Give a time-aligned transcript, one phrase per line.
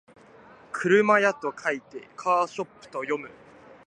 [0.71, 3.29] 車屋と書いてカーショップと読む